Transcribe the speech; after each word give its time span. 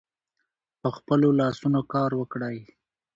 په 0.81 0.89
خپلو 0.97 1.27
لاسونو 1.39 1.79
کار 1.93 2.11
وکړئ. 2.19 2.57